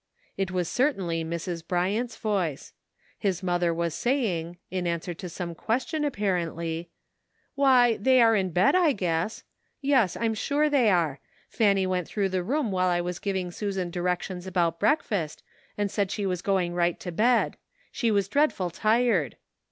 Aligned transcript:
It 0.35 0.49
was 0.49 0.67
certainly 0.67 1.23
Mrs. 1.23 1.61
Bryant's 1.67 2.15
voice. 2.15 2.73
His 3.19 3.35
60 3.35 3.45
*' 3.45 3.45
WHAT 3.45 3.51
COULD 3.53 3.53
HAPPEN?'* 3.53 3.53
mother 3.61 3.73
was 3.75 3.93
saying, 3.93 4.57
in 4.71 4.87
answer 4.87 5.13
to 5.13 5.29
some 5.29 5.53
question 5.53 6.03
apparently, 6.03 6.89
"Why, 7.53 7.97
they 7.97 8.19
are 8.19 8.35
in 8.35 8.49
bed, 8.49 8.73
I 8.73 8.93
guess; 8.93 9.43
yes, 9.79 10.17
I'm 10.19 10.33
sure 10.33 10.71
they 10.71 10.89
are. 10.89 11.19
Fanny 11.49 11.85
went 11.85 12.07
through 12.07 12.29
the 12.29 12.41
room 12.41 12.71
while 12.71 12.89
I 12.89 12.99
was 13.01 13.19
giving 13.19 13.51
Susan 13.51 13.91
directions 13.91 14.47
about 14.47 14.79
breakfast, 14.79 15.43
and 15.77 15.91
said 15.91 16.09
she 16.09 16.25
was 16.25 16.41
going 16.41 16.73
right 16.73 16.99
to 16.99 17.11
bed. 17.11 17.57
She 17.91 18.09
was 18.09 18.27
dreadful 18.27 18.71
tired. 18.71 19.37